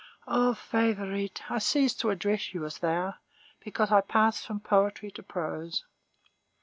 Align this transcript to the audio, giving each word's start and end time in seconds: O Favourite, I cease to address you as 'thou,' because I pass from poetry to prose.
O 0.25 0.55
Favourite, 0.55 1.43
I 1.51 1.59
cease 1.59 1.93
to 1.97 2.09
address 2.09 2.55
you 2.55 2.65
as 2.65 2.79
'thou,' 2.79 3.13
because 3.59 3.91
I 3.91 4.01
pass 4.01 4.43
from 4.43 4.59
poetry 4.59 5.11
to 5.11 5.21
prose. 5.21 5.85